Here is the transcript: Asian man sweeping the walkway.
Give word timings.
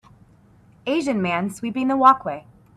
Asian 0.87 1.21
man 1.21 1.51
sweeping 1.51 1.87
the 1.87 1.95
walkway. 1.95 2.43